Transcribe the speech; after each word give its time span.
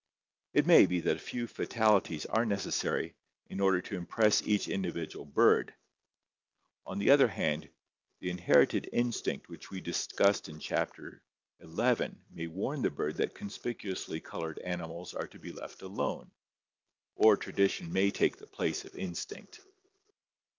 It 0.53 0.65
may 0.65 0.87
be 0.87 0.99
that 1.01 1.17
a 1.17 1.19
few 1.19 1.45
fatalities 1.45 2.25
are 2.25 2.43
necessary 2.43 3.13
in 3.51 3.59
order 3.59 3.81
to 3.81 3.95
impress 3.95 4.41
each 4.41 4.67
individual 4.67 5.25
bird; 5.25 5.75
on 6.87 6.97
the 6.97 7.11
other 7.11 7.27
hand, 7.27 7.69
the 8.19 8.29
236 8.33 8.87
ORGANIC 8.87 8.87
EVOLUTION 8.87 8.89
inherited 8.89 8.89
instinct 8.97 9.49
which 9.49 9.69
we 9.69 9.79
discussed 9.79 10.49
in 10.49 10.57
Chapter 10.59 11.21
XI 11.61 12.15
may 12.31 12.47
warn 12.47 12.81
the 12.81 12.89
bird 12.89 13.17
that 13.17 13.35
conspicuously 13.35 14.19
colored 14.19 14.57
animals 14.65 15.13
are 15.13 15.27
to 15.27 15.37
be 15.37 15.51
left 15.51 15.83
alone, 15.83 16.31
or 17.13 17.37
tradition 17.37 17.93
may 17.93 18.09
take 18.09 18.37
the 18.37 18.47
place 18.47 18.83
of 18.85 18.95
instinct. 18.95 19.61